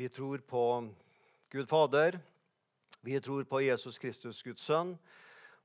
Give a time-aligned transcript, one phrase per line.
[0.00, 0.88] Vi tror på
[1.52, 2.18] Gud Fader,
[3.00, 4.94] vi tror på Jesus Kristus, Guds sønn,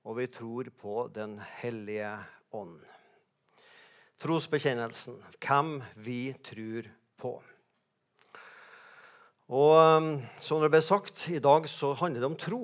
[0.03, 2.09] og vi tror på Den hellige
[2.51, 2.81] ånd.
[4.19, 7.31] Trosbekjennelsen hvem vi tror på.
[9.55, 9.71] Og
[10.03, 10.09] um,
[10.43, 12.59] som det ble sagt, i dag så handler det om tro.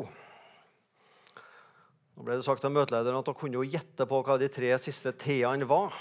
[2.18, 4.74] Nå ble det sagt av møtelederen at han kunne jo gjette på hva de tre
[4.90, 5.96] siste T-ene var.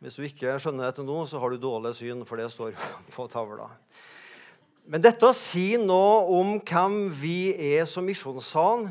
[0.00, 2.72] Hvis du ikke skjønner dette nå, så har du dårlig syn, for det står
[3.12, 3.68] på tavla.
[4.84, 8.90] Men dette sier noe om hvem vi er som misjonssalen,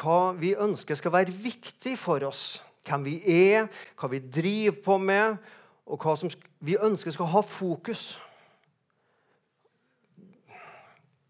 [0.00, 2.60] hva vi ønsker skal være viktig for oss.
[2.88, 3.68] Hvem vi er,
[4.00, 5.36] hva vi driver på med,
[5.90, 6.30] og hva som
[6.64, 8.14] vi ønsker skal ha fokus.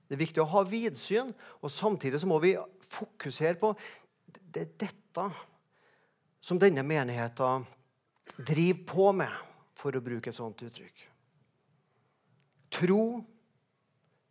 [0.07, 1.31] Det er viktig å ha vidsyn,
[1.63, 2.57] og samtidig så må vi
[2.91, 3.75] fokusere på
[4.51, 5.27] det er dette
[6.43, 7.67] som denne menigheten
[8.39, 9.37] driver på med,
[9.79, 11.05] for å bruke et sånt uttrykk.
[12.75, 13.03] Tro,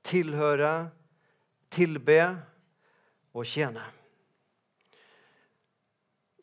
[0.09, 0.89] tilhøre,
[1.69, 2.19] tilbe
[3.37, 3.83] og tjene.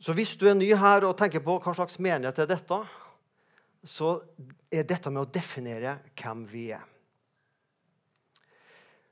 [0.01, 2.79] Så hvis du er ny her og tenker på hva slags menighet er dette,
[3.87, 4.17] så
[4.71, 6.85] er dette med å definere hvem vi er.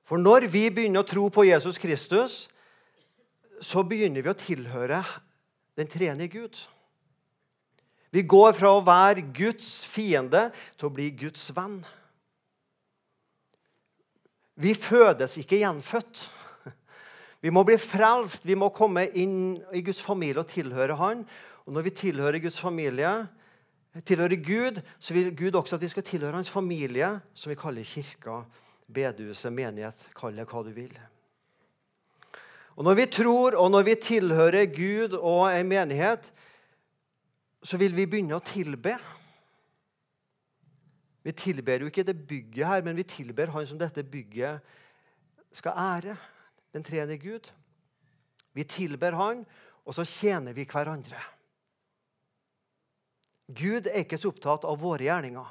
[0.04, 2.44] For når vi begynner å tro på Jesus Kristus,
[3.64, 5.00] så begynner vi å tilhøre
[5.78, 6.58] den tredje Gud.
[8.14, 11.80] Vi går fra å være Guds fiende til å bli Guds venn.
[14.54, 16.30] Vi fødes ikke gjenfødt.
[17.44, 18.46] Vi må bli frelst.
[18.46, 21.24] Vi må komme inn i Guds familie og tilhøre Han.
[21.66, 23.10] Og når vi tilhører Guds familie,
[24.04, 27.88] tilhører Gud, så vil Gud også at vi skal tilhøre Hans familie, som vi kaller
[27.88, 28.42] kirka,
[28.86, 30.94] bedehuset, menighet, kall det hva du vil.
[32.74, 36.32] Og Når vi tror og når vi tilhører Gud og en menighet,
[37.62, 38.96] så vil vi begynne å tilbe.
[41.24, 44.60] Vi tilber jo ikke det bygget her, men vi tilber Han som dette bygget
[45.54, 46.16] skal ære.
[46.74, 47.48] Den tredje Gud.
[48.52, 49.44] Vi tilber Han,
[49.84, 51.20] og så tjener vi hverandre.
[53.48, 55.48] Gud er ikke så opptatt av våre gjerninger,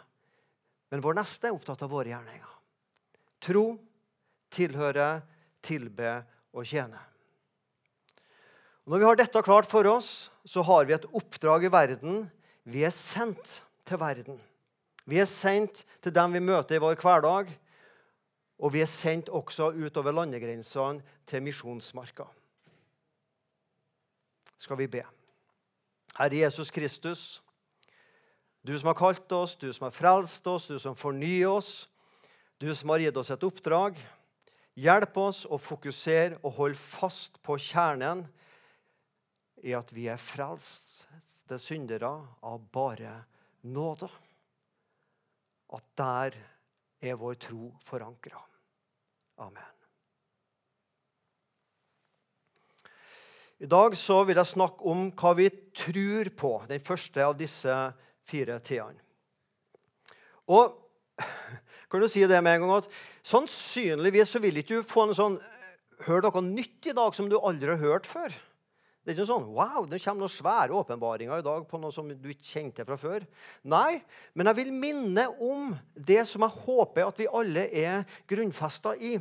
[0.90, 2.54] men vår neste er opptatt av våre gjerninger.
[3.44, 3.66] Tro,
[4.54, 5.10] tilhøre,
[5.62, 6.16] tilbe
[6.54, 7.02] og tjene.
[8.90, 12.26] Når vi har dette klart for oss, så har vi et oppdrag i verden.
[12.68, 14.42] Vi er sendt til verden.
[15.06, 17.52] Vi er sendt til dem vi møter i vår hverdag.
[18.64, 22.28] Og vi er sendt også utover landegrensene til misjonsmarka.
[24.58, 25.04] Skal vi be.
[26.16, 27.42] Herre Jesus Kristus,
[28.64, 31.90] du som har kalt oss, du som har frelst oss, du som fornyer oss,
[32.62, 33.98] du som har gitt oss et oppdrag.
[34.80, 38.24] Hjelp oss å fokusere og holde fast på kjernen
[39.64, 42.14] i at vi er frelste syndere
[42.46, 43.18] av bare
[43.68, 44.08] nåde.
[45.74, 46.38] At der
[47.04, 48.42] er vår tro forankra.
[49.44, 49.72] Amen.
[53.64, 55.48] I dag så vil jeg snakke om hva vi
[55.78, 57.74] tror på, den første av disse
[58.28, 59.00] fire t-ene.
[60.52, 60.76] Og
[61.90, 62.90] kan du si det med en gang at
[63.24, 65.42] Sannsynligvis så vil ikke du få en sånn
[66.04, 68.34] Hør noe nytt i dag som du aldri har hørt før.
[69.04, 72.08] Det er ikke sånn wow, det kommer noen svære åpenbaringer i dag på noe som
[72.08, 73.26] du ikke kjente fra før.
[73.68, 74.00] Nei,
[74.32, 79.18] men jeg vil minne om det som jeg håper at vi alle er grunnfesta i.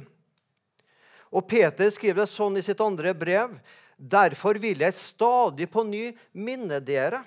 [1.35, 3.57] Og Peter skriver det sånn i sitt andre brev.
[3.97, 7.25] Derfor vil jeg stadig på ny minne dere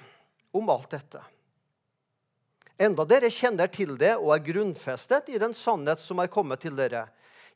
[0.56, 1.20] om alt dette.
[2.80, 6.76] Enda dere kjenner til det og er grunnfestet i den sannhet som er kommet til
[6.80, 7.06] dere.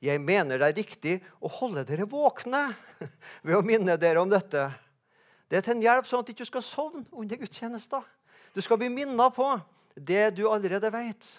[0.04, 2.70] Jeg mener det er riktig å holde dere våkne
[3.48, 4.68] ved å minne dere om dette.
[5.50, 8.06] Det er til en hjelp sånn at du ikke skal sovne under gudstjenester.
[8.54, 9.48] Du skal bli minnet på
[9.98, 11.30] det du allerede vet.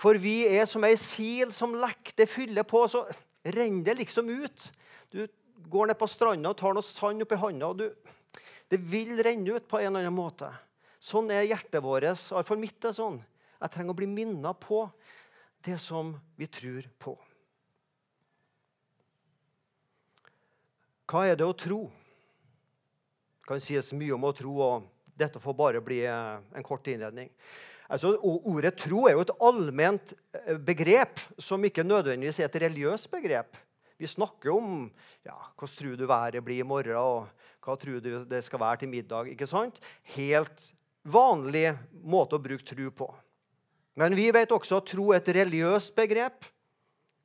[0.00, 2.14] For vi er som ei sil som lekker.
[2.16, 3.04] Det fyller på, så
[3.44, 4.68] renner det liksom ut.
[5.12, 5.24] Du
[5.68, 7.88] går ned på stranda og tar noe sand oppi handa, og du,
[8.70, 10.48] det vil renne ut på en eller annen måte.
[11.00, 12.04] Sånn er hjertet vårt.
[12.04, 13.18] Iallfall mitt er sånn.
[13.60, 14.84] Jeg trenger å bli minnet på
[15.64, 17.16] det som vi tror på.
[21.10, 21.80] Hva er det å tro?
[23.50, 27.30] Kan sies mye om å tro, og dette får bare bli eh, en kort innledning.
[27.90, 33.10] Altså, ordet tro er jo et allment eh, begrep som ikke nødvendigvis er et religiøst
[33.10, 33.58] begrep.
[34.00, 34.86] Vi snakker om
[35.26, 38.84] ja, hvordan tror du været blir i morgen, og hva tror du det skal være
[38.84, 39.32] til middag.
[39.34, 39.82] ikke sant?
[40.14, 40.70] Helt
[41.02, 43.10] vanlig måte å bruke tro på.
[44.00, 46.46] Men vi vet også at tro er et religiøst begrep.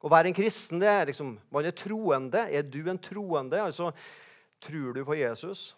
[0.02, 2.48] Å være en kristen det er liksom, Man er troende.
[2.50, 3.62] Er du en troende?
[3.62, 3.94] Altså,
[4.66, 5.76] Tror du på Jesus?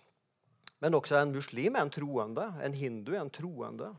[0.84, 2.46] Men også en muslim er en troende.
[2.64, 3.92] En hindu er en troende.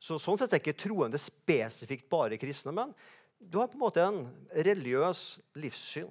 [0.00, 2.94] Så Sånn sett er ikke troende spesifikt bare kristne, men
[3.40, 5.24] du har på en måte en religiøs
[5.60, 6.08] livssyn.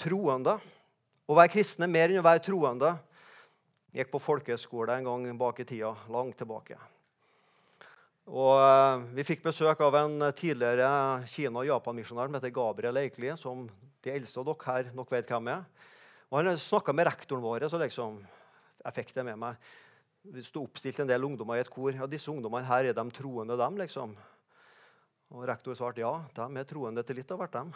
[0.00, 0.56] Troende.
[1.30, 2.94] Å være kristne er mer enn å være troende.
[3.90, 6.78] Jeg gikk på folkehøyskole en gang bak i tida, langt tilbake.
[8.30, 10.90] Og eh, Vi fikk besøk av en tidligere
[11.30, 13.64] Kina- og Japan-misjonær som heter Gabriel Eikli, som
[14.02, 15.64] de eldste av dere her nok vet hvem er.
[16.30, 18.20] Og Han snakka med rektoren vår, så liksom,
[18.84, 19.70] jeg fikk det med meg.
[20.30, 21.90] Vi sto oppstilt en del ungdommer i et kor.
[21.90, 23.78] Ja, disse ungdommene her, er de troende, dem?
[23.80, 24.12] liksom?
[25.30, 27.72] Og Rektor svarte ja, de er troende til litt av hvert, dem.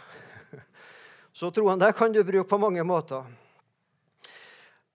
[1.39, 3.27] Så troen der kan du bruke på mange måter.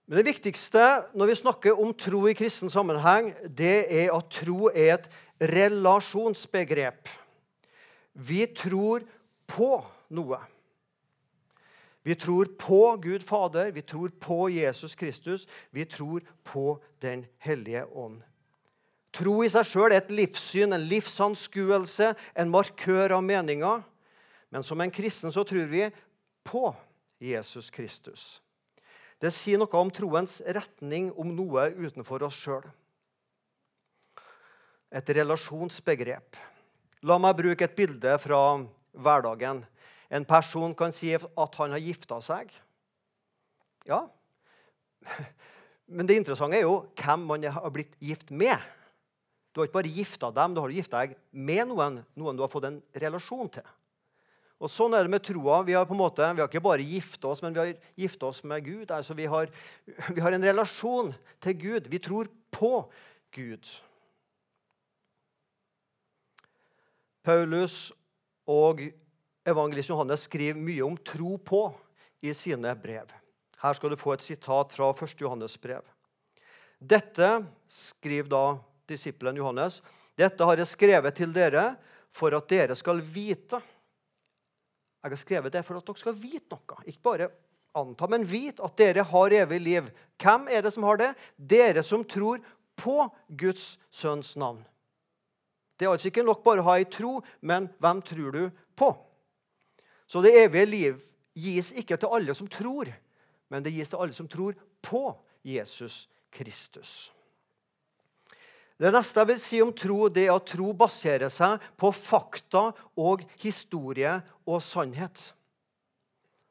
[0.08, 4.70] Men det viktigste når vi snakker om tro i kristen sammenheng, det er at tro
[4.72, 5.10] er et
[5.52, 7.12] relasjonsbegrep.
[8.16, 9.04] Vi tror
[9.50, 9.72] på
[10.16, 10.40] noe.
[12.02, 17.84] Vi tror på Gud Fader, vi tror på Jesus Kristus, vi tror på Den hellige
[17.84, 18.22] ånd.
[19.12, 23.82] Tro i seg sjøl er et livssyn, en livsanskuelse, en markør av meninger.
[24.50, 25.88] Men som en kristen så tror vi
[26.46, 26.70] på
[27.20, 28.40] Jesus Kristus.
[29.20, 32.64] Det sier noe om troens retning om noe utenfor oss sjøl.
[34.90, 36.38] Et relasjonsbegrep.
[37.04, 38.40] La meg bruke et bilde fra
[38.96, 39.62] hverdagen.
[40.10, 42.50] En person kan si at han har gifta seg.
[43.86, 44.02] Ja.
[45.90, 48.58] Men det interessante er jo hvem man har blitt gift med.
[49.50, 52.50] Du har ikke bare gifta dem, du har gifta deg med noen, noen du har
[52.52, 53.66] fått en relasjon til.
[54.60, 55.62] Og Sånn er det med troa.
[55.64, 58.28] Vi har på en måte, vi har ikke bare gifta oss, men vi har gifta
[58.28, 58.90] oss med Gud.
[58.92, 59.48] Altså vi, har,
[60.14, 61.88] vi har en relasjon til Gud.
[61.90, 62.74] Vi tror på
[63.32, 63.72] Gud.
[67.24, 67.88] Paulus
[68.48, 68.84] og
[69.50, 71.64] evangelist Johannes skriver mye om tro på
[72.24, 73.10] i sine brev.
[73.60, 75.16] Her skal du få et sitat fra 1.
[75.20, 75.84] Johannes brev.
[76.80, 77.32] Dette
[77.68, 78.44] skriver da
[78.88, 79.82] disippelen Johannes.
[80.16, 81.74] Dette har jeg skrevet til dere
[82.10, 83.60] for at dere skal vite
[85.00, 86.82] jeg har skrevet det for at dere skal vite noe.
[86.84, 87.28] Ikke bare
[87.76, 89.86] anta, men vite at dere har evig liv.
[90.20, 91.12] Hvem er det som har det?
[91.36, 92.42] Dere som tror
[92.76, 94.60] på Guds sønns navn.
[95.80, 98.42] Det er altså ikke nok bare å ha ei tro, men hvem tror du
[98.76, 98.90] på?
[100.10, 100.98] Så det evige liv
[101.38, 102.90] gis ikke til alle som tror,
[103.50, 105.04] men det gis til alle som tror på
[105.46, 107.12] Jesus Kristus.
[108.80, 112.70] Det neste jeg vil si om tro, det er at tro baserer seg på fakta
[112.98, 114.14] og historie
[114.48, 115.20] og sannhet.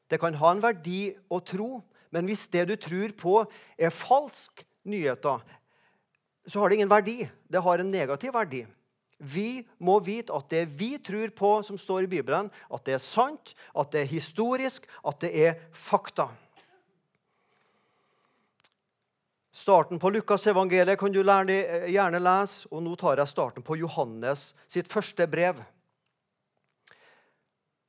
[0.06, 1.80] Det kan ha en verdi å tro,
[2.14, 3.34] men hvis det du tror på,
[3.76, 5.42] er falsk nyheter,
[6.46, 7.18] så har det ingen verdi.
[7.50, 8.62] Det har en negativ verdi.
[9.20, 13.02] Vi må vite at det vi tror på, som står i Bibelen, at det er
[13.04, 16.30] sant, at det er historisk, at det er fakta.
[19.52, 24.54] Starten på Lukas evangeliet kan du gjerne lese, og nå tar jeg starten på Johannes
[24.70, 25.60] sitt første brev.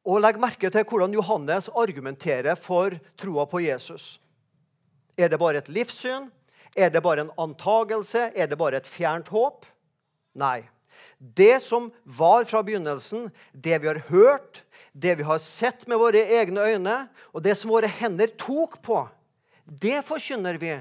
[0.04, 4.18] Og Legg merke til hvordan Johannes argumenterer for troa på Jesus.
[5.16, 6.27] Er det bare et livssyn?
[6.75, 8.31] Er det bare en antagelse?
[8.36, 9.63] Er det bare et fjernt håp?
[10.36, 10.66] Nei.
[11.18, 16.24] Det som var fra begynnelsen, det vi har hørt, det vi har sett med våre
[16.39, 16.98] egne øyne,
[17.31, 19.03] og det som våre hender tok på,
[19.65, 20.75] det forkynner vi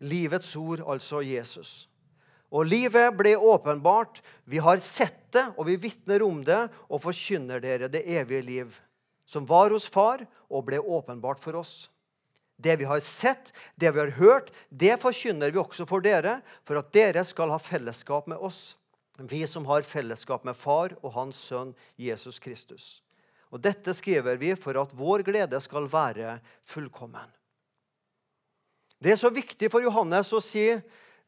[0.00, 1.84] Livets ord, altså Jesus.
[2.50, 4.22] Og livet ble åpenbart.
[4.48, 8.72] Vi har sett det, og vi vitner om det og forkynner dere det evige liv,
[9.28, 11.90] som var hos Far og ble åpenbart for oss.
[12.60, 16.80] Det vi har sett, det vi har hørt, det forkynner vi også for dere, for
[16.80, 18.74] at dere skal ha fellesskap med oss,
[19.28, 23.02] vi som har fellesskap med Far og Hans Sønn Jesus Kristus.
[23.50, 27.28] Og Dette skriver vi for at vår glede skal være fullkommen.
[29.00, 30.66] Det er så viktig for Johannes å si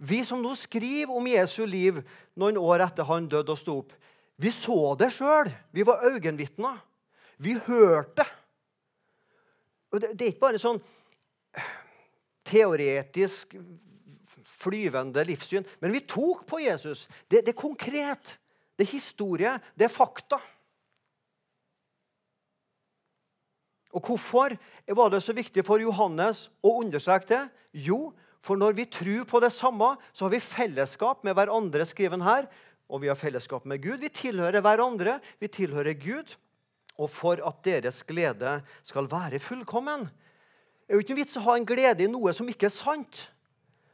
[0.02, 2.00] vi som nå skriver om Jesu liv
[2.38, 3.92] noen år etter han døde og sto opp,
[4.42, 5.50] vi så det sjøl.
[5.70, 6.80] Vi var øyenvitner.
[7.38, 8.25] Vi hørte.
[9.92, 10.80] Og det, det er ikke bare sånn
[12.49, 13.54] teoretisk
[14.46, 15.66] flyvende livssyn.
[15.80, 17.06] Men vi tok på Jesus.
[17.26, 18.37] Det, det er konkret.
[18.76, 19.54] Det er historie.
[19.76, 20.40] Det er fakta.
[23.92, 24.54] Og Hvorfor
[24.96, 27.42] var det så viktig for Johannes å understreke det?
[27.88, 32.25] Jo, for når vi tror på det samme, så har vi fellesskap med hverandre, skriven
[32.25, 32.49] her.
[32.92, 34.00] Og vi har fellesskap med Gud.
[34.00, 35.18] Vi tilhører hverandre.
[35.40, 36.34] Vi tilhører Gud.
[37.00, 40.08] Og for at deres glede skal være fullkommen.
[40.82, 43.22] Det er jo ikke vits å ha en glede i noe som ikke er sant.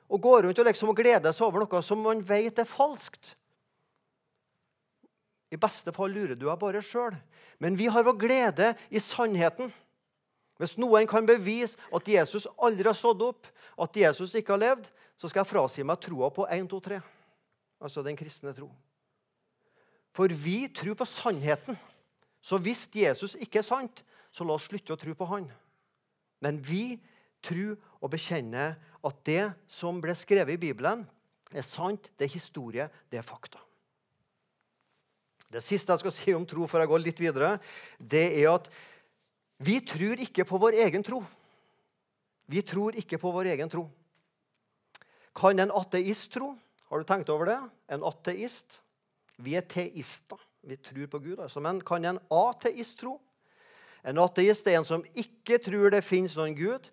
[0.08, 3.34] Og går rundt og liksom gleder seg over noe som man vet er falskt.
[5.52, 7.16] I beste fall lurer du deg bare sjøl.
[7.60, 9.72] Men vi har vår glede i sannheten.
[10.58, 13.46] Hvis noen kan bevise at Jesus aldri har stått opp,
[13.78, 14.88] at Jesus ikke har levd,
[15.18, 17.00] så skal jeg frasi meg troa på 1, 2, 3.
[17.80, 18.68] altså den kristne tro.
[20.14, 21.78] For vi tror på sannheten.
[22.42, 25.46] Så hvis Jesus ikke er sant, så la oss slutte å tro på han.
[26.42, 26.98] Men vi
[27.42, 31.04] tror og bekjenner at det som ble skrevet i Bibelen,
[31.52, 33.60] er sant, det er historie, det er fakta.
[35.48, 37.54] Det siste jeg skal si om tro, før jeg går litt videre,
[37.96, 38.68] det er at
[39.64, 41.22] vi tror ikke på vår egen tro.
[42.48, 43.86] Vi tror ikke på vår egen tro.
[45.36, 46.52] Kan en ateist tro?
[46.88, 47.58] Har du tenkt over det?
[47.92, 48.80] En ateist?
[49.36, 50.38] Vi er teister.
[50.64, 51.38] Vi tror på Gud.
[51.38, 51.60] Altså.
[51.64, 53.18] Men kan en ateist tro?
[54.04, 56.86] En ateist er en som ikke tror det fins noen Gud,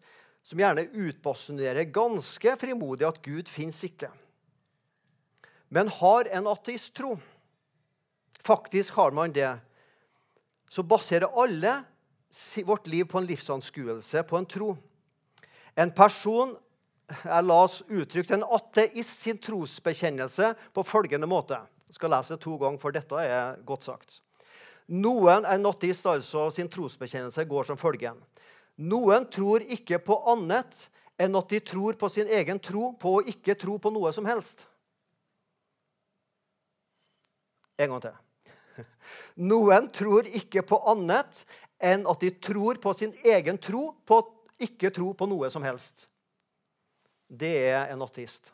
[0.46, 4.12] som gjerne utbasunerer ganske frimodig at Gud fins ikke.
[5.74, 7.16] Men har en ateist tro?
[8.46, 9.50] Faktisk har man det.
[10.70, 11.80] Så baserer alle
[12.66, 14.76] vårt liv på en livsanskuelse, på en tro.
[15.76, 16.54] En person
[17.10, 21.58] jeg la oss uttrykt en ateist sin trosbekjennelse på følgende måte.
[21.86, 24.22] Jeg skal lese det to ganger, for dette er godt sagt.
[24.94, 28.18] Noen en ateist altså sin trosbekjennelse går som følger.
[28.76, 30.86] Noen tror ikke på annet
[31.22, 34.28] enn at de tror på sin egen tro på å ikke tro på noe som
[34.28, 34.66] helst.
[37.80, 38.18] En gang til.
[39.52, 41.46] Noen tror ikke på annet
[41.84, 44.28] enn at de tror på sin egen tro på å
[44.64, 46.08] ikke tro på noe som helst.
[47.28, 48.52] Det er en ateist.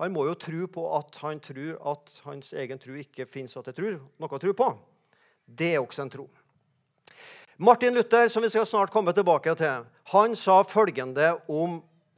[0.00, 3.68] Han må jo tro på at han tror at hans egen tro ikke fins at
[3.68, 4.68] det tror noe å tro på.
[5.44, 6.28] Det er også en tro.
[7.62, 9.82] Martin Luther, som vi skal snart komme tilbake til,
[10.14, 11.74] han sa følgende om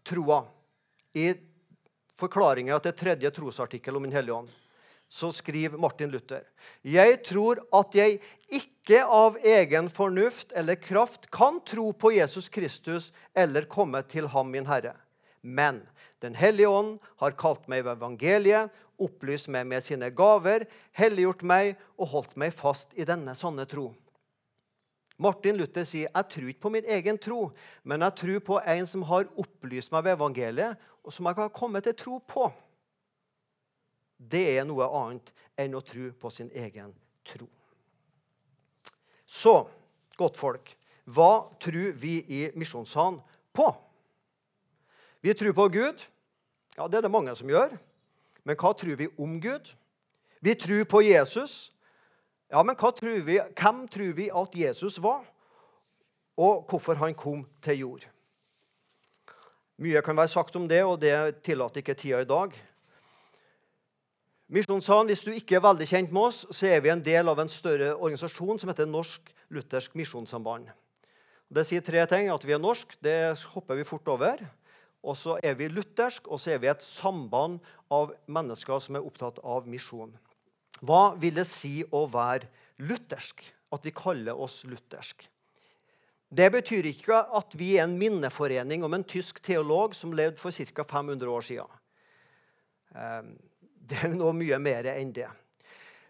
[0.07, 0.45] troa
[1.19, 1.33] i
[2.15, 4.53] forklaringa til tredje trosartikkel om Den hellige ånd
[5.11, 6.45] så skriver Martin Luther
[6.87, 8.21] Jeg tror at jeg
[8.55, 14.47] ikke av egen fornuft eller kraft kan tro på Jesus Kristus eller komme til ham,
[14.47, 14.95] min Herre.
[15.43, 15.83] Men
[16.23, 21.75] Den hellige ånd har kalt meg ved evangeliet, opplyst meg med sine gaver, helliggjort meg
[21.99, 23.89] og holdt meg fast i denne sanne tro.
[25.23, 27.52] Martin Luther sier jeg tror ikke på min egen tro,
[27.87, 31.55] men jeg tror på en som har opplyst meg ved evangeliet, og som jeg har
[31.55, 32.50] kommet til tro på
[34.31, 36.93] det er noe annet enn å tro på sin egen
[37.26, 37.49] tro.
[39.26, 39.55] Så,
[40.19, 40.75] godt folk,
[41.09, 43.19] hva tror vi i Misjonssalen
[43.57, 43.67] på?
[45.23, 46.02] Vi tror på Gud.
[46.76, 47.75] Ja, Det er det mange som gjør.
[48.45, 49.71] Men hva tror vi om Gud?
[50.43, 51.73] Vi tror på Jesus.
[52.53, 55.25] Ja, men tror vi, hvem tror vi at Jesus var,
[56.37, 58.05] og hvorfor han kom til jord?
[59.81, 62.53] Mye kan være sagt om det, og det tillater ikke tida i dag.
[64.53, 67.41] Misjonssalen, Hvis du ikke er veldig kjent med oss, så er vi en del av
[67.41, 70.69] en større organisasjon som heter Norsk Luthersk Misjonssamband.
[71.49, 72.29] Det sier tre ting.
[72.29, 74.45] At vi er norsk, det hopper vi fort over.
[75.03, 79.09] Og så er vi luthersk, og så er vi et samband av mennesker som er
[79.09, 80.13] opptatt av misjon.
[80.83, 82.49] Hva vil det si å være
[82.83, 83.45] luthersk?
[83.73, 85.25] At vi kaller oss luthersk?
[86.33, 90.53] Det betyr ikke at vi er en minneforening om en tysk teolog som levde for
[90.53, 90.85] ca.
[90.89, 91.79] 500 år siden.
[92.97, 93.35] Ehm,
[93.77, 95.29] det er noe mye mer enn det.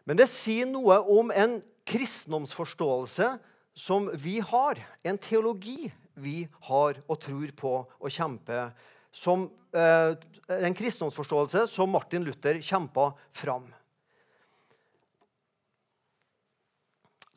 [0.06, 3.32] Men det sier noe om en kristendomsforståelse
[3.74, 4.78] som vi har.
[5.02, 8.72] En teologi vi har og tror på og kjemper.
[9.12, 10.14] Som, eh,
[10.48, 13.66] en kristendomsforståelse som Martin Luther kjempa fram.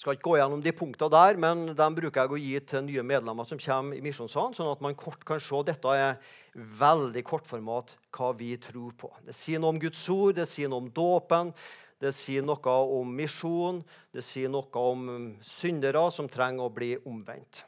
[0.05, 3.03] Skal ikke gå gjennom de punktene der, men de bruker jeg å gi til nye
[3.09, 6.19] medlemmer som kommer i Misjonssalen, sånn at man kort kan se dette er
[6.53, 9.09] veldig kortformat hva vi tror på.
[9.25, 11.49] Det sier noe om Guds ord, det sier noe om dåpen,
[11.97, 13.81] det sier noe om misjon,
[14.13, 15.09] det sier noe om
[15.41, 17.63] syndere som trenger å bli omvendt.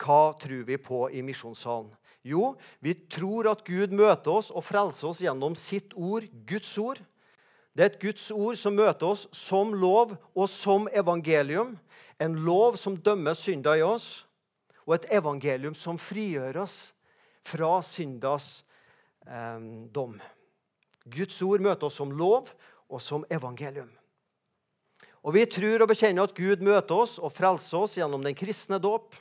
[0.00, 1.92] Hva tror vi på i Misjonssalen?
[2.24, 7.02] Jo, vi tror at Gud møter oss og frelser oss gjennom sitt ord, Guds ord.
[7.72, 11.78] Det er et Guds ord som møter oss som lov og som evangelium.
[12.20, 14.26] En lov som dømmer synder i oss,
[14.84, 16.92] og et evangelium som frigjør oss
[17.46, 18.60] fra syndas
[19.26, 19.58] eh,
[19.94, 20.18] dom.
[21.08, 22.52] Guds ord møter oss som lov
[22.92, 23.90] og som evangelium.
[25.22, 28.80] Og Vi tror og bekjenner at Gud møter oss og frelser oss gjennom den kristne
[28.82, 29.14] dåp.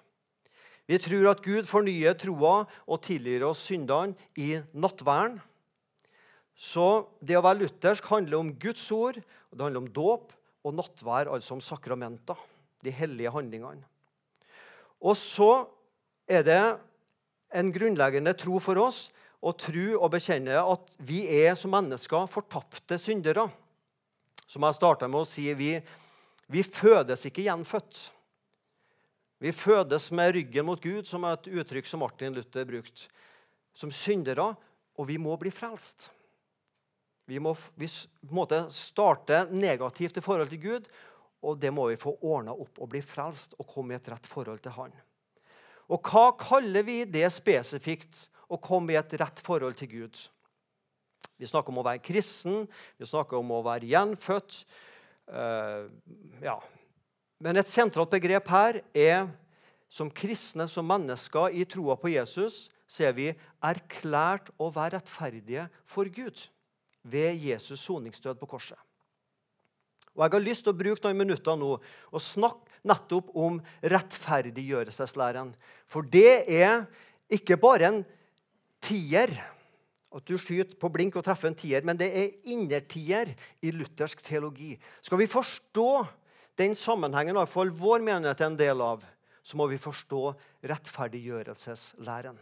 [0.89, 5.38] Vi tror at Gud fornyer troa og tilgir oss syndene i nattverden.
[6.61, 9.17] Så det å være luthersk handler om Guds ord,
[9.49, 12.37] og det handler om dåp og nattvær, altså om sakramenter.
[12.85, 13.85] De hellige handlingene.
[15.01, 15.65] Og så
[16.29, 16.61] er det
[17.57, 19.07] en grunnleggende tro for oss
[19.41, 23.47] å tro og bekjenne at vi er som mennesker fortapte syndere.
[24.45, 25.73] Som jeg starta med å si, vi,
[26.51, 28.03] vi fødes ikke gjenfødt.
[29.41, 33.09] Vi fødes med ryggen mot Gud, som er et uttrykk som Martin Luther brukte.
[33.73, 34.51] Som syndere,
[34.99, 36.11] og vi må bli frelst.
[37.31, 37.88] Vi må, vi
[38.35, 40.89] måte starte negativt i forhold til Gud,
[41.41, 44.27] og det må vi få ordna opp og bli frelst og komme i et rett
[44.27, 44.91] forhold til Han.
[45.91, 50.21] Og hva kaller vi det spesifikt å komme i et rett forhold til Gud?
[51.39, 52.67] Vi snakker om å være kristen,
[53.00, 54.61] vi snakker om å være gjenfødt.
[55.31, 55.88] Uh,
[56.43, 56.59] ja.
[57.41, 59.29] Men et sentralt begrep her er
[59.91, 63.33] som kristne, som mennesker i troa på Jesus, så er vi
[63.63, 66.51] erklært å være rettferdige for Gud
[67.03, 68.79] ved Jesus soningsdød på korset.
[70.15, 73.60] Og Jeg har lyst til å bruke noen minutter nå og snakke nettopp om
[73.93, 75.53] rettferdiggjørelseslæren.
[75.88, 76.84] For det er
[77.31, 78.01] ikke bare en
[78.84, 79.31] tier,
[80.12, 83.31] at du skyter på blink og treffer en tier, men det er innertier
[83.63, 84.74] i luthersk teologi.
[85.00, 85.89] Skal vi forstå
[86.60, 89.05] den sammenhengen iallfall vår menighet er en del av,
[89.41, 90.34] så må vi forstå
[90.67, 92.36] rettferdiggjørelseslæren.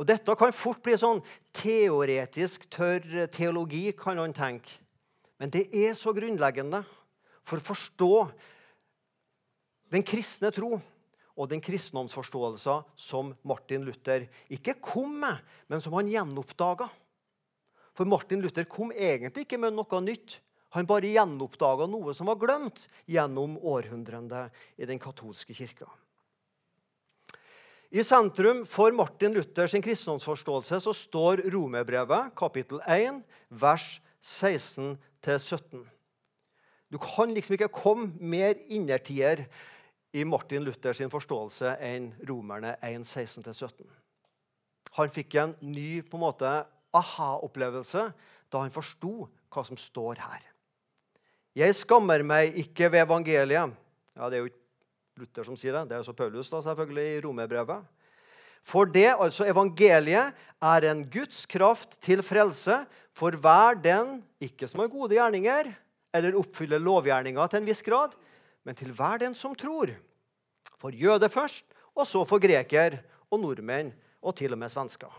[0.00, 1.20] Og Dette kan fort bli sånn
[1.52, 4.78] teoretisk tørr teologi, kan noen tenke.
[5.36, 6.80] Men det er så grunnleggende
[7.44, 8.14] for å forstå
[9.92, 10.78] den kristne tro
[11.40, 16.88] og den kristendomsforståelsen som Martin Luther ikke kom med, men som han gjenoppdaga.
[17.96, 20.38] For Martin Luther kom egentlig ikke med noe nytt.
[20.76, 24.46] Han bare gjenoppdaga noe som var glemt gjennom århundrene
[24.80, 25.88] i den katolske kirka.
[27.90, 33.18] I sentrum for Martin Luthers kristendomsforståelse så står Romerbrevet, kapittel 1,
[33.50, 35.80] vers 16-17.
[36.86, 39.42] Du kan liksom ikke komme mer innertier
[40.14, 43.82] i Martin Luthers forståelse enn Romerne 1, 16-17.
[44.94, 46.54] Han fikk en ny på en måte,
[46.94, 48.06] aha-opplevelse
[48.50, 50.46] da han forsto hva som står her.
[51.58, 53.74] Jeg skammer meg ikke ved evangeliet.
[54.14, 54.59] Ja, Det er jo ikke
[55.20, 55.88] Luther som sier det.
[55.90, 57.88] Det er også Paulus da, selvfølgelig i romerbrevet.
[58.66, 62.82] For det, altså evangeliet, er en Guds kraft til frelse
[63.16, 65.70] for hver den ikke som har gode gjerninger
[66.16, 68.14] eller oppfyller lovgjerninga til en viss grad,
[68.66, 69.94] men til hver den som tror.
[70.80, 71.64] For jøde først,
[71.96, 72.98] og så for greker
[73.30, 75.10] og nordmenn og til og med svensker.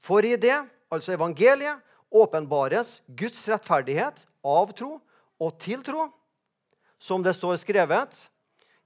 [0.00, 0.56] For i det,
[0.92, 4.94] altså evangeliet, åpenbares Guds rettferdighet av tro
[5.38, 6.06] og til tro,
[6.98, 8.16] som det står skrevet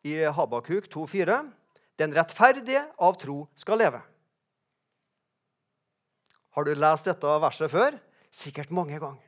[0.02, 1.50] i Habakuk 2,4.:
[1.98, 4.00] Den rettferdige av tro skal leve.
[6.52, 7.96] Har du lest dette verset før?
[8.32, 9.24] Sikkert mange ganger.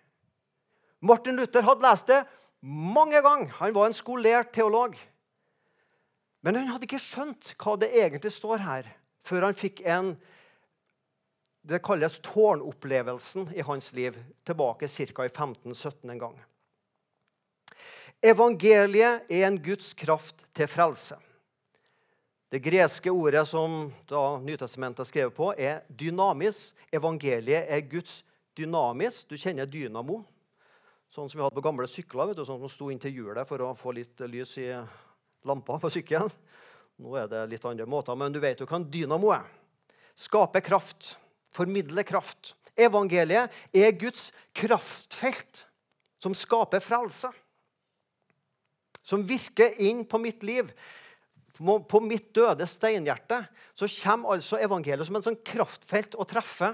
[1.00, 2.22] Martin Luther hadde lest det
[2.60, 3.52] mange ganger.
[3.60, 4.96] Han var en skolert teolog.
[6.44, 8.88] Men han hadde ikke skjønt hva det egentlig står her,
[9.24, 10.14] før han fikk en
[11.64, 15.24] det kalles tårnopplevelsen i hans liv, tilbake ca.
[15.24, 16.34] i 1517 en gang.
[18.24, 21.18] Evangeliet er en Guds kraft til frelse.
[22.48, 26.70] Det greske ordet som da Nytestamentet er skrevet på, er dynamis.
[26.88, 28.22] Evangeliet er Guds
[28.56, 29.26] dynamis.
[29.28, 30.22] Du kjenner dynamo.
[31.12, 33.60] Sånn som vi hadde på gamle sykler, vet du, sånn som sto inntil hjulet for
[33.60, 34.70] å få litt lys i
[35.44, 36.32] lampa på sykkelen.
[37.04, 39.44] Nå er det litt andre måter, men du vet jo hva en dynamo er.
[40.16, 41.12] Skape kraft.
[41.52, 42.56] Formidle kraft.
[42.72, 45.66] Evangeliet er Guds kraftfelt
[46.24, 47.28] som skaper frelse.
[49.04, 50.70] Som virker inn på mitt liv.
[51.54, 53.44] På mitt døde steinhjerte
[53.76, 56.72] så kommer altså evangeliet som en sånn kraftfelt å treffe.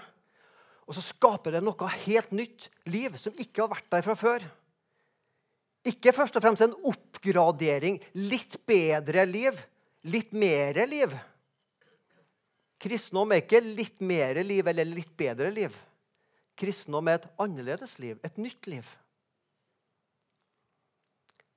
[0.89, 4.47] Og så skaper det noe helt nytt liv som ikke har vært der fra før.
[5.87, 9.61] Ikke først og fremst en oppgradering, litt bedre liv,
[10.13, 11.15] litt mere liv.
[12.81, 15.75] Kristendom er ikke litt mere liv eller litt bedre liv.
[16.61, 18.89] Kristendom er et annerledes liv, et nytt liv.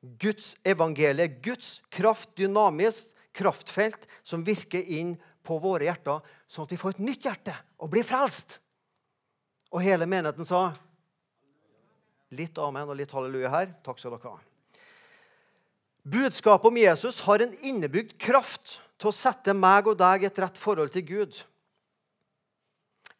[0.03, 6.79] Guds evangelie, Guds kraft, dynamisk kraftfelt som virker inn på våre hjerter, sånn at vi
[6.79, 8.59] får et nytt hjerte og blir frelst.
[9.73, 10.67] Og hele menigheten sa
[12.33, 13.71] litt amen og litt halleluja her.
[13.85, 14.41] Takk skal dere ha.
[16.03, 20.39] Budskapet om Jesus har en innebygd kraft til å sette meg og deg i et
[20.43, 21.37] rett forhold til Gud.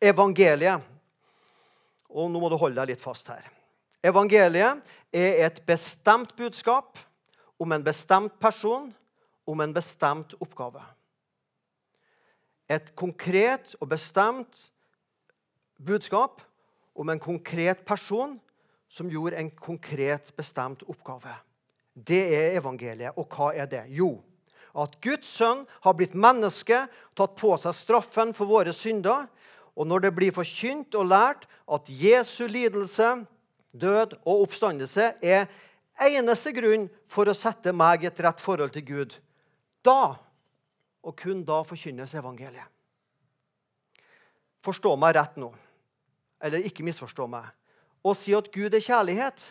[0.04, 0.91] Evangeliet
[2.13, 3.53] Og nå må du holde deg litt fast her.
[4.04, 4.84] Evangeliet
[5.16, 7.00] er et bestemt budskap
[7.60, 8.89] om en bestemt person,
[9.48, 10.82] om en bestemt oppgave.
[12.68, 14.68] Et konkret og bestemt
[15.80, 16.42] budskap
[16.96, 18.38] om en konkret person
[18.94, 21.34] som gjorde en konkret, bestemt oppgave.
[21.94, 23.16] Det er evangeliet.
[23.18, 23.86] Og hva er det?
[23.89, 24.20] Jo,
[24.74, 26.86] at Guds sønn har blitt menneske,
[27.18, 29.28] tatt på seg straffen for våre synder.
[29.74, 33.24] Og når det blir forkynt og lært at Jesu lidelse,
[33.74, 35.48] død og oppstandelse er
[36.02, 39.18] eneste grunn for å sette meg i et rett forhold til Gud,
[39.86, 40.16] da,
[41.04, 42.70] og kun da, forkynnes evangeliet.
[44.64, 45.50] Forstå meg rett nå,
[46.40, 47.52] eller ikke misforstå meg.
[48.04, 49.44] å si at Gud er kjærlighet,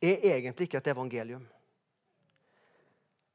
[0.00, 1.42] er egentlig ikke et evangelium.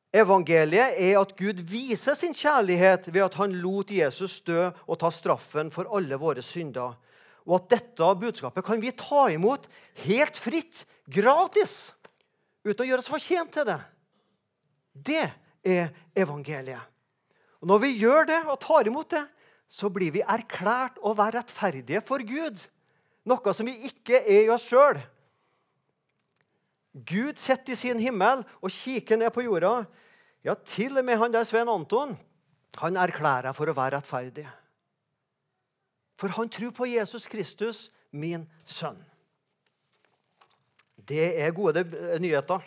[0.10, 5.12] Evangeliet er at Gud viser sin kjærlighet ved at han lot Jesus dø og ta
[5.14, 6.96] straffen for alle våre synder.
[7.48, 9.68] Og at dette budskapet kan vi ta imot
[10.06, 11.94] helt fritt, gratis,
[12.66, 13.80] uten å gjøre oss fortjent til det.
[14.94, 15.26] Det
[15.66, 16.82] er evangeliet.
[17.60, 19.26] Og Når vi gjør det og tar imot det,
[19.70, 22.58] så blir vi erklært å være rettferdige for Gud.
[23.30, 24.98] Noe som vi ikke er i oss sjøl.
[26.94, 29.84] Gud sitter i sin himmel og kikker ned på jorda.
[30.46, 32.16] Ja, til og med han der Svein Anton
[32.80, 34.48] han erklærer for å være rettferdig.
[36.20, 39.00] For han tror på Jesus Kristus, min sønn.
[41.10, 41.86] Det er gode
[42.20, 42.66] nyheter.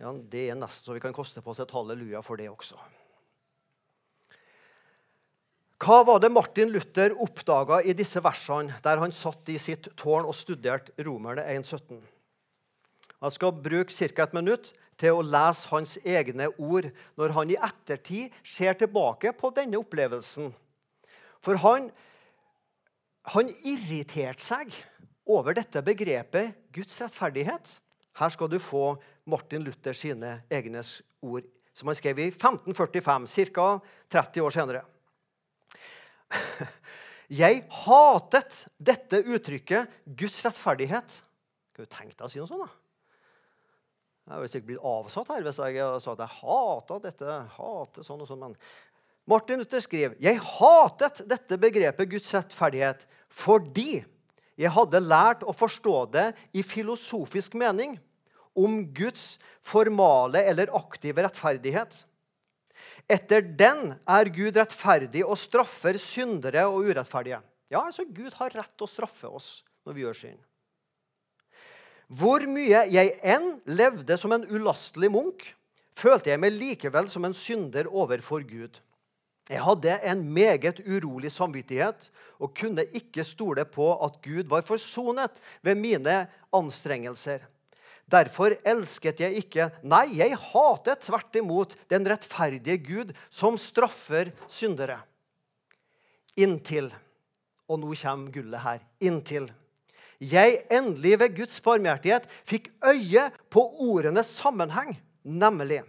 [0.00, 2.80] Ja, Det er nesten så vi kan koste på oss et halleluja for det også.
[5.82, 10.28] Hva var det Martin Luther oppdaga i disse versene der han satt i sitt tårn
[10.30, 11.98] og studerte Romerne 1,17?
[13.22, 14.22] Jeg skal bruke ca.
[14.22, 19.50] et minutt til å lese hans egne ord når han i ettertid ser tilbake på
[19.54, 20.52] denne opplevelsen.
[21.42, 21.90] For han,
[23.30, 24.74] han irriterte seg
[25.30, 27.76] over dette begrepet Guds rettferdighet.
[28.18, 28.96] Her skal du få
[29.30, 30.82] Martin Luther sine egne
[31.22, 33.68] ord, som han skrev i 1545, ca.
[34.12, 34.82] 30 år senere.
[37.32, 41.14] Jeg hatet dette uttrykket 'Guds rettferdighet'.
[41.72, 42.66] Skal du tenke deg å si noe sånt?
[42.66, 42.82] da?
[44.22, 47.38] Jeg hadde sikkert blitt avsatt her hvis jeg sa at jeg hata dette.
[47.56, 48.58] hater sånn og sånn, men
[49.28, 54.02] Martin Luther skriver jeg hatet dette begrepet Guds rettferdighet fordi
[54.58, 56.26] jeg hadde lært å forstå det
[56.58, 57.96] i filosofisk mening
[58.58, 62.02] om Guds formale eller aktive rettferdighet.
[63.08, 67.40] Etter den er Gud rettferdig og straffer syndere og urettferdige.
[67.72, 70.40] Ja, altså Gud har rett til å straffe oss når vi gjør synd.
[72.12, 75.46] Hvor mye jeg enn levde som en ulastelig munk,
[75.96, 78.76] følte jeg meg likevel som en synder overfor Gud.
[79.50, 85.34] Jeg hadde en meget urolig samvittighet og kunne ikke stole på at Gud var forsonet
[85.62, 87.42] ved mine anstrengelser.
[88.06, 95.00] Derfor elsket jeg ikke Nei, jeg hatet tvert imot den rettferdige Gud som straffer syndere.
[96.36, 96.92] Inntil
[97.68, 98.80] Og nå kommer gullet her.
[99.00, 99.50] Inntil
[100.22, 104.94] jeg endelig ved Guds barmhjertighet fikk øye på ordenes sammenheng,
[105.26, 105.80] nemlig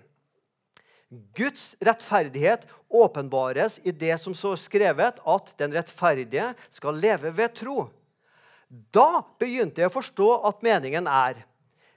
[1.38, 7.88] Guds rettferdighet åpenbares i det som så skrevet, at den rettferdige skal leve ved tro.
[8.94, 11.44] Da begynte jeg å forstå at meningen er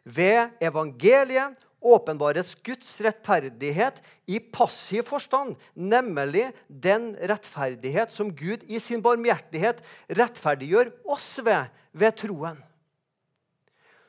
[0.06, 4.00] ved evangeliet åpenbares Guds rettferdighet
[4.30, 9.82] i passiv forstand, nemlig den rettferdighet som Gud i sin barmhjertighet
[10.18, 12.58] rettferdiggjør oss ved, ved troen.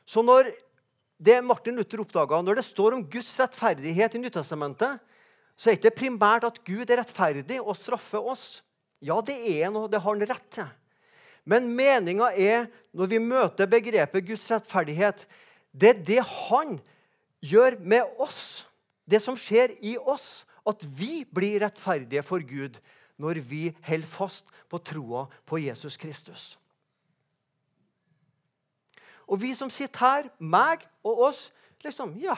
[0.08, 0.50] Så når
[1.18, 5.00] det Martin Luther oppdaga, når det står om Guds rettferdighet i Nyttestamentet,
[5.58, 8.60] så er det ikke primært at Gud er rettferdig og straffer oss.
[9.02, 10.68] Ja, det er noe, det har han rett til.
[11.48, 15.24] Men meninga er, når vi møter begrepet Guds rettferdighet,
[15.72, 16.76] det er det han
[17.42, 18.68] gjør med oss,
[19.08, 22.78] det som skjer i oss, at vi blir rettferdige for Gud
[23.18, 26.52] når vi holder fast på troa på Jesus Kristus.
[29.28, 31.48] Og vi som sitter her, meg og oss,
[31.84, 32.36] liksom Ja,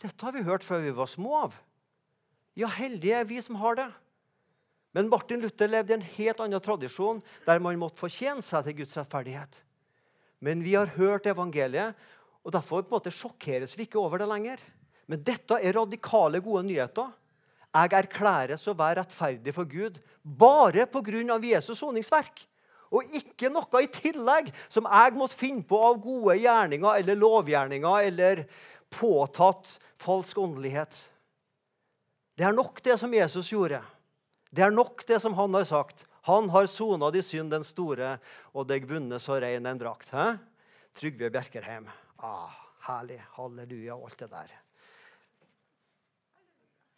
[0.00, 1.58] dette har vi hørt fra vi var små av.
[2.56, 3.90] Ja, heldige er vi som har det.
[4.94, 8.78] Men Martin Luther levde i en helt annen tradisjon, der man måtte fortjene seg til
[8.82, 9.58] Guds rettferdighet.
[10.38, 11.98] Men vi har hørt evangeliet,
[12.44, 14.60] og Derfor på en måte sjokkeres vi ikke over det lenger.
[15.08, 17.08] Men dette er radikale, gode nyheter.
[17.74, 21.38] Jeg erklæres å være rettferdig for Gud bare pga.
[21.42, 22.44] Jesus soningsverk.
[22.94, 28.08] Og ikke noe i tillegg som jeg måtte finne på av gode gjerninger eller lovgjerninger
[28.10, 28.44] eller
[28.94, 30.94] påtatt falsk åndelighet.
[32.38, 33.80] Det er nok det som Jesus gjorde.
[34.54, 36.04] Det er nok det som han har sagt.
[36.24, 38.14] Han har sona di synd den store,
[38.56, 40.08] og deg vunnet så rein en drakt.
[40.14, 40.38] Hæ?
[40.96, 41.88] Trygve Bjerkerheim.
[42.22, 42.54] Ah,
[42.86, 43.18] herlig.
[43.36, 44.54] Halleluja og alt det der.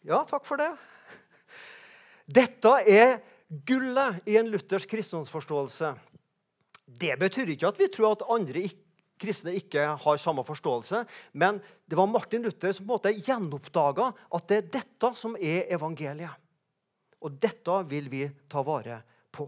[0.07, 0.69] Ja, takk for det.
[2.27, 5.93] Dette er gullet i en luthersk kristendomsforståelse.
[6.85, 8.65] Det betyr ikke at vi tror at andre
[9.17, 14.11] kristne ikke har samme forståelse, men det var Martin Luther som på en måte gjenoppdaga
[14.13, 16.35] at det er dette som er evangeliet.
[17.23, 19.01] Og dette vil vi ta vare
[19.33, 19.47] på.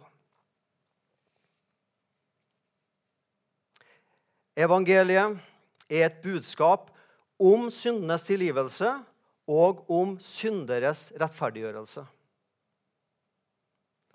[4.60, 5.38] Evangeliet
[5.88, 6.90] er et budskap
[7.40, 8.90] om syndenes tilgivelse
[9.50, 12.04] og om synderes rettferdiggjørelse.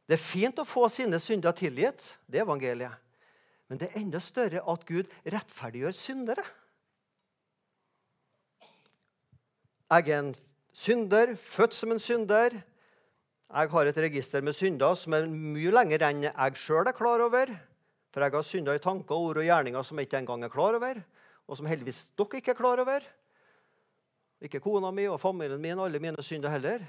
[0.04, 2.14] Det er fint å få sine synder tilgitt.
[2.28, 3.00] Det er evangeliet.
[3.70, 6.44] Men det er enda større at Gud rettferdiggjør syndere.
[9.94, 10.32] Jeg er en
[10.74, 12.58] synder, født som en synder.
[13.54, 17.22] Jeg har et register med synder som er mye lenger enn jeg sjøl er klar
[17.24, 17.52] over.
[18.14, 20.76] For jeg har synder i tanker, ord og gjerninger som jeg ikke engang er klar
[20.78, 21.00] over,
[21.50, 23.06] og som heldigvis dere ikke er klar over.
[24.44, 26.84] Ikke kona mi og familien min, alle mine synder heller.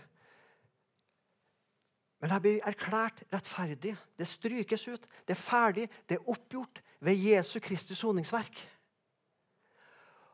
[2.25, 3.91] Men jeg blir erklært rettferdig.
[4.17, 5.03] Det strykes ut.
[5.29, 5.83] Det er ferdig.
[6.09, 8.61] Det er oppgjort ved Jesu Kristus soningsverk.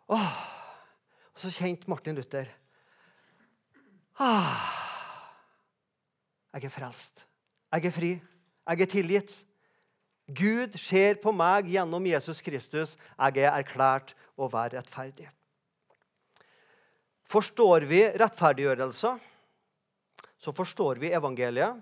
[0.08, 0.38] Åh,
[1.36, 2.48] og så kjente Martin Luther
[4.24, 4.62] Åh,
[6.54, 7.26] Jeg er frelst.
[7.74, 8.12] Jeg er fri.
[8.70, 9.34] Jeg er tilgitt.
[10.32, 12.96] Gud ser på meg gjennom Jesus Kristus.
[13.20, 15.28] Jeg er erklært å være rettferdig.
[17.28, 19.20] Forstår vi rettferdiggjørelser,
[20.42, 21.78] så forstår vi evangeliet,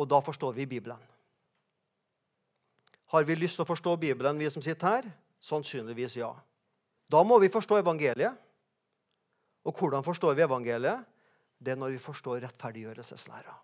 [0.00, 0.98] og da forstår vi Bibelen.
[3.10, 5.08] Har vi lyst til å forstå Bibelen, vi som sitter her?
[5.42, 6.30] Sannsynligvis ja.
[7.10, 8.36] Da må vi forstå evangeliet.
[9.66, 11.06] Og hvordan forstår vi evangeliet?
[11.60, 13.56] Det er når vi forstår rettferdiggjørelseslæra.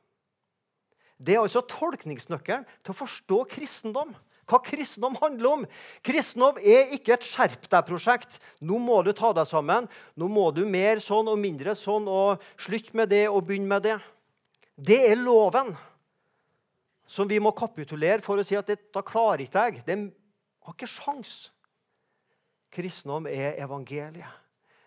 [1.16, 4.12] Det er altså tolkningsnøkkelen til å forstå kristendom.
[4.46, 5.64] Hva kristendom handler om.
[6.06, 8.38] Kristendom er ikke et skjerp deg-prosjekt.
[8.62, 9.88] Nå må du ta deg sammen.
[10.14, 13.88] Nå må du mer sånn og mindre sånn, og slutt med det og begynn med
[13.88, 13.96] det.
[14.76, 15.74] Det er loven
[17.06, 19.82] som vi må kapitulere for å si at dette klarer ikke jeg.
[19.86, 19.98] Det
[20.66, 21.34] har ikke sjans.
[22.74, 24.42] Kristendom er evangeliet.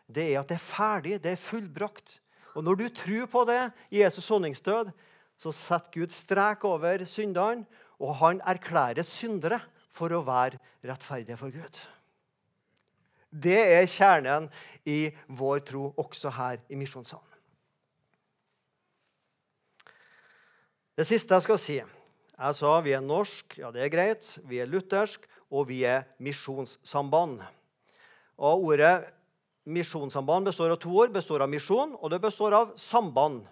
[0.09, 2.17] Det er at det er ferdig, det er fullbrakt.
[2.57, 3.61] Og når du tror på det,
[3.93, 4.89] Jesus soningsdød,
[5.39, 7.67] så setter Gud strek over syndene,
[7.99, 9.59] og han erklærer syndere
[9.91, 11.79] for å være rettferdige for Gud.
[13.29, 14.47] Det er kjernen
[14.89, 17.25] i vår tro også her i Misjonssalen.
[20.99, 24.25] Det siste jeg skal si Jeg sa vi er norsk, ja det er greit.
[24.47, 27.39] Vi er luthersk, og vi er misjonssamband.
[28.39, 29.07] Og Ordet
[29.63, 31.11] misjonssamband består av to ord.
[31.11, 33.45] består av misjon, og det består av samband.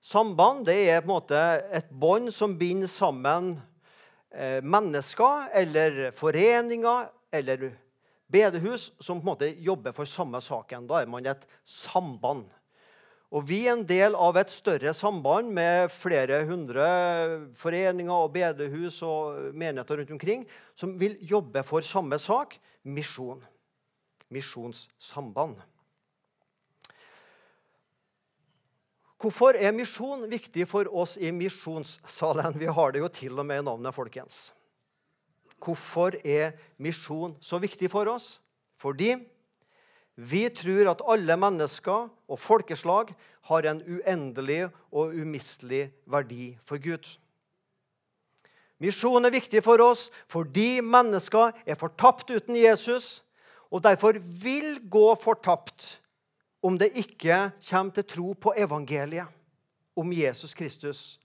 [0.00, 3.54] Samband det er på en måte et bånd som binder sammen
[4.62, 7.70] mennesker eller foreninger eller
[8.26, 10.88] bedehus som på en måte jobber for samme saken.
[10.90, 12.48] Da er man et samband.
[13.34, 16.84] Og Vi er en del av et større samband med flere hundre
[17.58, 20.44] foreninger og bedehus og menigheter rundt omkring
[20.78, 23.42] som vil jobbe for samme sak misjon.
[24.30, 25.58] Misjonssamband.
[29.24, 32.58] Hvorfor er misjon viktig for oss i misjonssalen?
[32.60, 34.50] Vi har det jo til og med i navnet, folkens.
[35.64, 38.34] Hvorfor er misjon så viktig for oss?
[38.76, 39.14] Fordi
[40.20, 43.14] vi tror at alle mennesker og folkeslag
[43.48, 47.08] har en uendelig og umistelig verdi for Gud.
[48.76, 53.22] Misjon er viktig for oss fordi mennesker er fortapt uten Jesus
[53.72, 55.94] og derfor vil gå fortapt
[56.64, 59.28] om det ikke kommer til tro på evangeliet
[59.96, 61.20] om Jesus Kristus.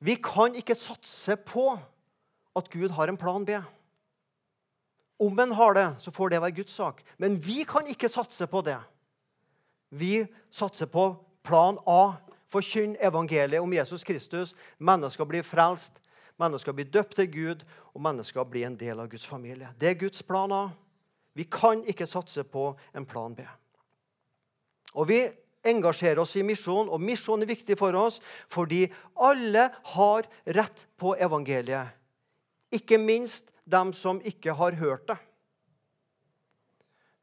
[0.00, 1.74] Vi kan ikke satse på
[2.56, 3.58] at Gud har en plan B.
[5.20, 7.02] Om en har det, så får det være Guds sak.
[7.18, 8.78] Men vi kan ikke satse på det.
[9.90, 12.14] Vi satser på plan A.
[12.48, 14.54] Forkynn evangeliet om Jesus Kristus.
[14.78, 16.00] Mennesker blir frelst,
[16.40, 19.68] mennesker blir døpt til Gud, og mennesker blir en del av Guds familie.
[19.80, 20.68] Det er Guds plan A.
[21.38, 23.44] Vi kan ikke satse på en plan B.
[24.98, 25.20] Og Vi
[25.68, 28.20] engasjerer oss i misjon, og misjon er viktig for oss
[28.50, 28.86] fordi
[29.18, 31.94] alle har rett på evangeliet.
[32.74, 35.18] Ikke minst dem som ikke har hørt det.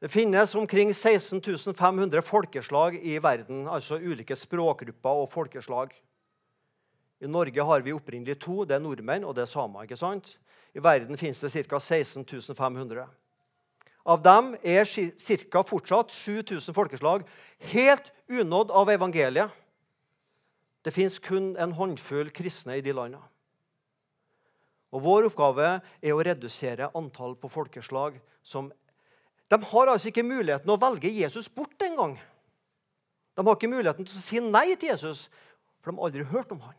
[0.00, 1.40] Det finnes omkring 16
[1.74, 5.94] 500 folkeslag i verden, altså ulike språkgrupper og folkeslag.
[7.20, 8.64] I Norge har vi opprinnelig to.
[8.68, 9.82] Det er nordmenn og det er samer.
[9.82, 10.36] ikke sant?
[10.76, 11.78] I verden finnes det ca.
[11.80, 13.06] 16 500.
[14.06, 14.86] Av dem er
[15.50, 15.62] ca.
[15.66, 17.24] fortsatt 7000 folkeslag
[17.72, 19.50] helt unådd av evangeliet.
[20.86, 23.24] Det fins kun en håndfull kristne i de landene.
[24.94, 28.70] Og Vår oppgave er å redusere antall på folkeslag som
[29.50, 32.16] De har altså ikke muligheten å velge Jesus bort engang.
[33.36, 35.28] De har ikke muligheten til å si nei til Jesus,
[35.78, 36.74] for de har aldri hørt om han.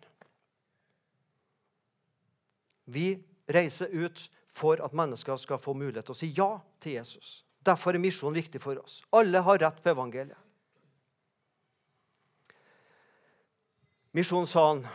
[2.91, 3.07] Vi
[3.47, 4.25] reiser ut
[4.57, 6.49] for at mennesker skal få mulighet til å si ja
[6.81, 7.41] til Jesus.
[7.65, 9.01] Derfor er misjonen viktig for oss.
[9.13, 10.39] Alle har rett på evangeliet.
[14.17, 14.87] Misjon sa han,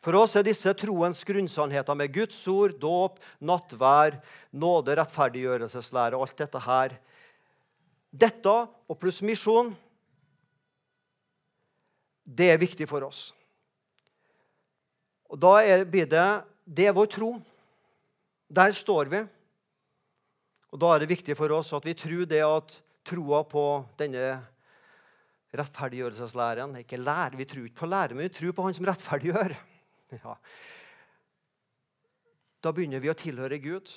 [0.00, 4.20] For oss er disse troens grunnsannheter med Guds ord, dåp, nattvær,
[4.54, 6.94] nåde, rettferdiggjørelseslære og alt dette her.
[8.08, 8.54] Dette
[8.88, 9.74] og pluss misjon,
[12.24, 13.32] det er viktig for oss.
[15.28, 16.28] Og Da blir det
[16.64, 17.34] det er vår tro.
[18.48, 19.24] Der står vi.
[20.72, 23.64] Og Da er det viktig for oss at vi tror det at troa på
[24.00, 24.38] denne
[25.56, 29.56] rettferdiggjørelseslæren ikke lære, Vi tror ikke på lære, men vi tror på Han som rettferdiggjør.
[30.08, 30.38] Ja.
[32.64, 33.90] Da begynner vi å tilhøre Gud.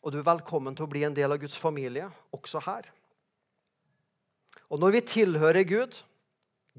[0.00, 2.88] Og du er velkommen til å bli en del av Guds familie, også her.
[4.72, 5.98] Og når vi tilhører Gud,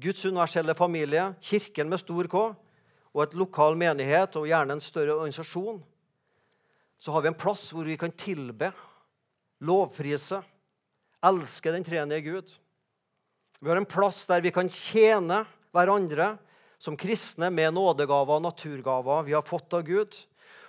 [0.02, 2.42] Guds universelle familie, Kirken med stor K,
[3.14, 5.78] og et lokal menighet og gjerne en større organisasjon,
[6.98, 8.72] så har vi en plass hvor vi kan tilbe,
[9.64, 10.42] lovprise,
[11.24, 12.50] elske den tredje Gud.
[13.60, 16.34] Vi har en plass der vi kan tjene hverandre
[16.78, 20.16] som kristne med nådegaver og naturgaver vi har fått av Gud.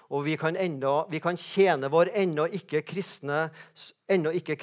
[0.08, 3.50] Og vi kan, enda, vi kan tjene vår ennå ikke-kristne
[4.08, 4.56] ikke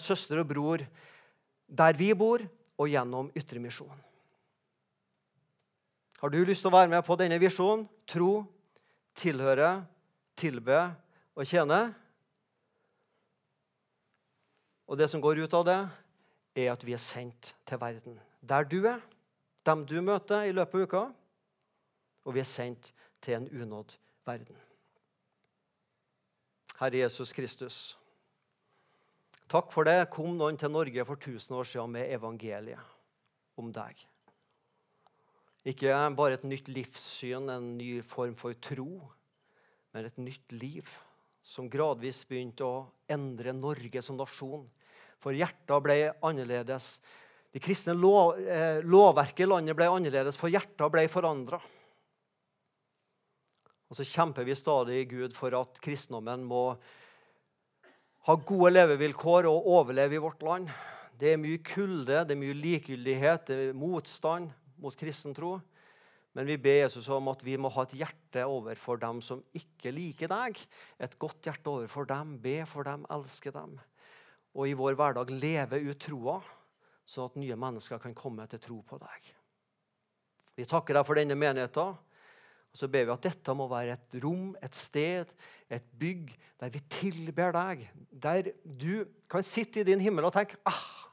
[0.00, 0.86] søster og bror
[1.66, 2.40] der vi bor,
[2.76, 3.98] og gjennom Ytremisjonen.
[6.20, 7.86] Har du lyst til å være med på denne visjonen?
[8.08, 8.44] Tro,
[9.16, 9.84] tilhøre,
[10.36, 10.80] tilbe
[11.36, 11.80] og tjene?
[14.86, 15.80] Og det som går ut av det,
[16.56, 18.16] er at vi er sendt til verden.
[18.40, 19.02] Der du er,
[19.66, 21.02] dem du møter i løpet av uka.
[22.26, 23.96] Og vi er sendt til en unådd
[24.26, 24.56] verden.
[26.76, 27.76] Herre Jesus Kristus,
[29.48, 32.92] takk for det kom noen til Norge for 1000 år siden med evangeliet
[33.56, 34.02] om deg.
[35.66, 39.00] Ikke bare et nytt livssyn, en ny form for tro,
[39.94, 40.86] men et nytt liv
[41.46, 44.64] som gradvis begynte å endre Norge som nasjon.
[45.22, 46.96] For hjertet ble annerledes.
[47.54, 51.60] Det kristne lov, eh, lovverket i landet ble annerledes, for hjertet ble forandra.
[53.86, 56.76] Og så kjemper vi stadig i Gud for at kristendommen må
[58.26, 60.68] ha gode levevilkår og overleve i vårt land.
[61.16, 64.50] Det er mye kulde, det er mye likegyldighet, det er motstand
[64.82, 65.60] mot kristen tro.
[66.36, 69.88] Men vi ber Jesus om at vi må ha et hjerte overfor dem som ikke
[69.94, 70.58] liker deg.
[71.00, 72.34] Et godt hjerte overfor dem.
[72.42, 73.78] Be for dem, elske dem.
[74.52, 76.36] Og i vår hverdag leve ut troa,
[77.08, 79.30] så at nye mennesker kan komme til tro på deg.
[80.56, 81.96] Vi takker deg for denne menigheten.
[81.96, 85.32] Og så ber vi at dette må være et rom, et sted,
[85.72, 87.86] et bygg der vi tilber deg.
[88.12, 91.08] Der du kan sitte i din himmel og tenke ah,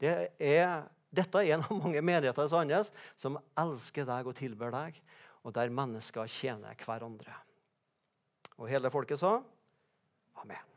[0.00, 4.72] det er dette er en av mange menigheter i Sandnes som elsker deg og tilber
[4.72, 4.98] deg,
[5.44, 7.36] og der mennesker tjener hverandre.
[8.56, 9.36] Og hele folket sa
[10.42, 10.71] amen.